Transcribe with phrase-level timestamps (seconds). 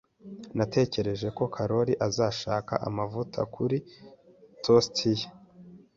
[0.57, 3.77] Natekereje ko Karoli azashaka amavuta kuri
[4.63, 5.25] toast ye.